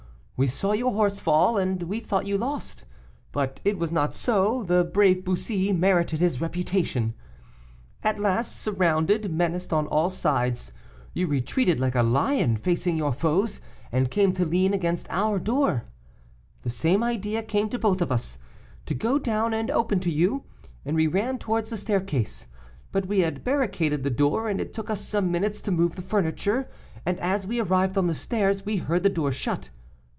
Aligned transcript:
We 0.37 0.47
saw 0.47 0.71
your 0.71 0.91
horse 0.93 1.19
fall, 1.19 1.59
and 1.59 1.83
we 1.83 1.99
thought 1.99 2.25
you 2.25 2.35
lost, 2.35 2.85
but 3.31 3.61
it 3.63 3.77
was 3.77 3.91
not 3.91 4.15
so; 4.15 4.63
the 4.63 4.83
brave 4.83 5.23
Bussy 5.23 5.71
merited 5.71 6.19
his 6.19 6.41
reputation. 6.41 7.13
At 8.01 8.19
last, 8.19 8.55
surrounded, 8.59 9.31
menaced 9.31 9.71
on 9.71 9.85
all 9.85 10.09
sides, 10.09 10.71
you 11.13 11.27
retreated 11.27 11.79
like 11.79 11.93
a 11.93 12.01
lion, 12.01 12.57
facing 12.57 12.97
your 12.97 13.13
foes, 13.13 13.61
and 13.91 14.09
came 14.09 14.33
to 14.33 14.43
lean 14.43 14.73
against 14.73 15.05
our 15.11 15.37
door; 15.37 15.83
the 16.63 16.71
same 16.71 17.03
idea 17.03 17.43
came 17.43 17.69
to 17.69 17.77
both 17.77 18.01
of 18.01 18.11
us, 18.11 18.39
to 18.87 18.95
go 18.95 19.19
down 19.19 19.53
and 19.53 19.69
open 19.69 19.99
to 19.99 20.09
you, 20.11 20.45
and 20.83 20.95
we 20.95 21.05
ran 21.05 21.37
towards 21.37 21.69
the 21.69 21.77
staircase; 21.77 22.47
but 22.91 23.05
we 23.05 23.19
had 23.19 23.43
barricaded 23.43 24.03
the 24.03 24.09
door, 24.09 24.49
and 24.49 24.59
it 24.59 24.73
took 24.73 24.89
us 24.89 25.01
some 25.01 25.29
minutes 25.31 25.61
to 25.61 25.69
move 25.71 25.95
the 25.95 26.01
furniture, 26.01 26.67
and 27.05 27.19
as 27.19 27.45
we 27.45 27.59
arrived 27.61 27.95
on 27.95 28.07
the 28.07 28.15
stairs, 28.15 28.65
we 28.65 28.77
heard 28.77 29.03
the 29.03 29.07
door 29.07 29.31
shut. 29.31 29.69